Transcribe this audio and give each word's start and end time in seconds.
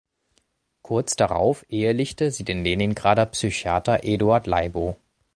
Kurz 0.81 1.15
darauf 1.15 1.63
ehelichte 1.69 2.31
sie 2.31 2.43
den 2.43 2.63
Leningrader 2.63 3.27
Psychiater 3.27 3.99
Eduard 4.03 4.47
Leibow. 4.47 4.97